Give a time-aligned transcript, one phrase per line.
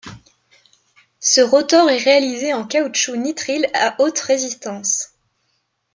[1.19, 5.11] Ce rotor est réalisé en caoutchouc nitrile à haute résistance.